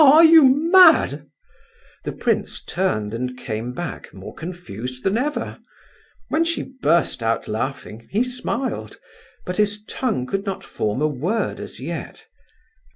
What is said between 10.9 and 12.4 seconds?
a word as yet.